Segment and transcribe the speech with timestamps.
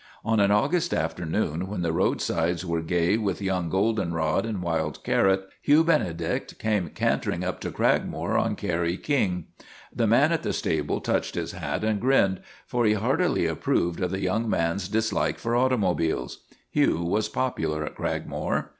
[0.25, 5.47] On an August afternoon, when the roadsides were gay with young goldenrod and wild carrot,
[5.61, 9.45] Hugh Benedict came cantering up to Cragmore on Kerry King.
[9.95, 14.09] The man at the stable touched his hat and grinned, for he heartily approved of
[14.09, 16.45] the young man's dislike for automobiles.
[16.71, 18.69] Hugh was popular at Cragmore.